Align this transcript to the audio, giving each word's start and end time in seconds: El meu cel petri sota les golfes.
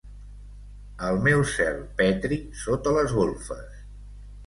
El 1.09 1.19
meu 1.27 1.45
cel 1.53 1.79
petri 2.01 2.43
sota 2.65 2.97
les 2.99 3.17
golfes. 3.23 3.81